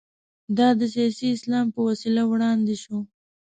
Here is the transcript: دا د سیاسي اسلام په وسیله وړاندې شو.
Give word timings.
دا 0.57 0.67
د 0.79 0.81
سیاسي 0.93 1.27
اسلام 1.35 1.67
په 1.75 1.79
وسیله 1.87 2.23
وړاندې 2.27 2.75
شو. 2.83 2.97